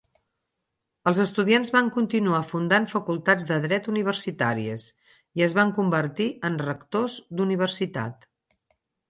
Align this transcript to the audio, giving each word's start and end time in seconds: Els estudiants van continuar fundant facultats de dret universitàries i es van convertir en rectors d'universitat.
Els 1.09 1.19
estudiants 1.23 1.69
van 1.75 1.91
continuar 1.97 2.39
fundant 2.51 2.87
facultats 2.93 3.45
de 3.51 3.59
dret 3.67 3.91
universitàries 3.93 4.87
i 5.41 5.47
es 5.49 5.55
van 5.61 5.75
convertir 5.77 6.27
en 6.51 6.59
rectors 6.65 7.21
d'universitat. 7.37 8.29